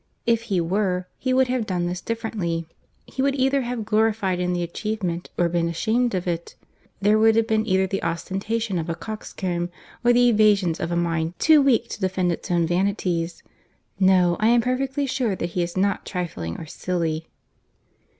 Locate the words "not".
15.77-16.03